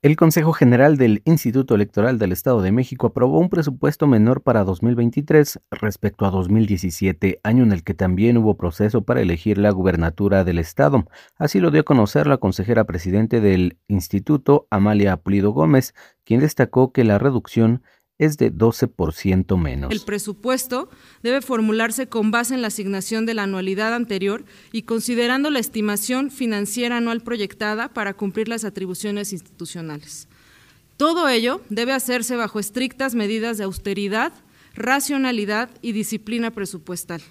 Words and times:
El 0.00 0.14
Consejo 0.14 0.52
General 0.52 0.96
del 0.96 1.22
Instituto 1.24 1.74
Electoral 1.74 2.20
del 2.20 2.30
Estado 2.30 2.62
de 2.62 2.70
México 2.70 3.08
aprobó 3.08 3.40
un 3.40 3.48
presupuesto 3.48 4.06
menor 4.06 4.42
para 4.42 4.62
2023 4.62 5.58
respecto 5.72 6.24
a 6.24 6.30
2017, 6.30 7.40
año 7.42 7.64
en 7.64 7.72
el 7.72 7.82
que 7.82 7.94
también 7.94 8.36
hubo 8.36 8.56
proceso 8.56 9.02
para 9.02 9.22
elegir 9.22 9.58
la 9.58 9.70
gubernatura 9.70 10.44
del 10.44 10.60
Estado. 10.60 11.08
Así 11.36 11.58
lo 11.58 11.72
dio 11.72 11.80
a 11.80 11.84
conocer 11.84 12.28
la 12.28 12.36
consejera 12.36 12.84
presidente 12.84 13.40
del 13.40 13.76
instituto, 13.88 14.68
Amalia 14.70 15.16
Pulido 15.16 15.50
Gómez, 15.50 15.94
quien 16.22 16.38
destacó 16.38 16.92
que 16.92 17.02
la 17.02 17.18
reducción 17.18 17.82
es 18.18 18.36
de 18.36 18.52
12% 18.52 19.56
menos. 19.56 19.92
El 19.92 20.00
presupuesto 20.00 20.90
debe 21.22 21.40
formularse 21.40 22.08
con 22.08 22.30
base 22.30 22.54
en 22.54 22.62
la 22.62 22.68
asignación 22.68 23.26
de 23.26 23.34
la 23.34 23.44
anualidad 23.44 23.94
anterior 23.94 24.44
y 24.72 24.82
considerando 24.82 25.50
la 25.50 25.60
estimación 25.60 26.30
financiera 26.30 26.96
anual 26.96 27.22
proyectada 27.22 27.88
para 27.88 28.14
cumplir 28.14 28.48
las 28.48 28.64
atribuciones 28.64 29.32
institucionales. 29.32 30.28
Todo 30.96 31.28
ello 31.28 31.62
debe 31.70 31.92
hacerse 31.92 32.34
bajo 32.34 32.58
estrictas 32.58 33.14
medidas 33.14 33.56
de 33.56 33.64
austeridad, 33.64 34.32
racionalidad 34.74 35.70
y 35.80 35.92
disciplina 35.92 36.50
presupuestal. 36.50 37.22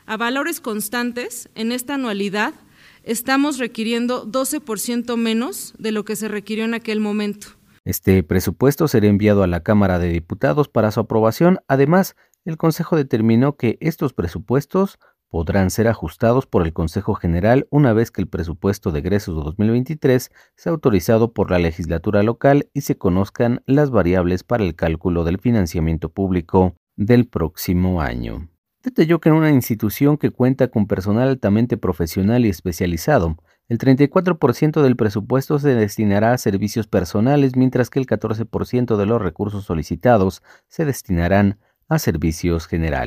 A 0.07 0.17
valores 0.17 0.61
constantes, 0.61 1.49
en 1.55 1.73
esta 1.73 1.95
anualidad 1.95 2.55
estamos 3.03 3.59
requiriendo 3.59 4.27
12% 4.27 5.17
menos 5.17 5.75
de 5.79 5.93
lo 5.93 6.05
que 6.05 6.17
se 6.17 6.29
requirió 6.29 6.65
en 6.65 6.75
aquel 6.75 7.01
momento. 7.01 7.49
Este 7.85 8.23
presupuesto 8.23 8.89
será 8.89 9.07
enviado 9.07 9.43
a 9.43 9.47
la 9.47 9.63
Cámara 9.63 9.99
de 9.99 10.09
Diputados 10.09 10.69
para 10.69 10.91
su 10.91 11.01
aprobación. 11.01 11.61
Además, 11.69 12.17
el 12.45 12.57
Consejo 12.57 12.97
determinó 12.97 13.57
que 13.57 13.79
estos 13.81 14.13
presupuestos 14.13 14.99
podrán 15.37 15.69
ser 15.69 15.87
ajustados 15.87 16.47
por 16.47 16.65
el 16.65 16.73
Consejo 16.73 17.12
General 17.15 17.67
una 17.69 17.92
vez 17.92 18.11
que 18.11 18.23
el 18.23 18.27
presupuesto 18.27 18.91
de 18.91 19.01
egresos 19.01 19.37
de 19.37 19.42
2023 19.42 20.33
sea 20.56 20.73
autorizado 20.73 21.34
por 21.34 21.51
la 21.51 21.59
legislatura 21.59 22.23
local 22.23 22.70
y 22.73 22.81
se 22.81 22.97
conozcan 22.97 23.62
las 23.67 23.91
variables 23.91 24.45
para 24.45 24.64
el 24.64 24.75
cálculo 24.75 25.25
del 25.25 25.39
financiamiento 25.39 26.09
público 26.09 26.75
del 26.97 27.29
próximo 27.29 28.01
año. 28.01 28.48
Detalló 28.83 29.20
que 29.20 29.29
en 29.29 29.34
una 29.34 29.51
institución 29.51 30.17
que 30.17 30.31
cuenta 30.31 30.69
con 30.69 30.87
personal 30.87 31.29
altamente 31.29 31.77
profesional 31.77 32.47
y 32.47 32.48
especializado, 32.48 33.37
el 33.69 33.77
34% 33.77 34.81
del 34.81 34.97
presupuesto 34.97 35.59
se 35.59 35.75
destinará 35.75 36.33
a 36.33 36.39
servicios 36.39 36.87
personales, 36.87 37.57
mientras 37.57 37.91
que 37.91 37.98
el 37.98 38.07
14% 38.07 38.97
de 38.97 39.05
los 39.05 39.20
recursos 39.20 39.67
solicitados 39.67 40.42
se 40.69 40.87
destinarán 40.87 41.59
a 41.91 41.98
servicios 41.98 42.67
generales. 42.67 43.05